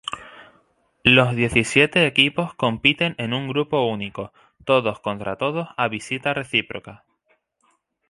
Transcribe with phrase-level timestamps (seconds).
[1.03, 4.33] Los diecisiete equipos compiten en un grupo único,
[4.65, 7.05] todos contra todos a visita reciproca.